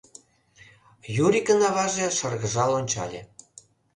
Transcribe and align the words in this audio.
—Юрикын 1.25 1.59
аваже 1.69 2.07
шыргыжал 2.17 2.71
ончале. 2.79 3.21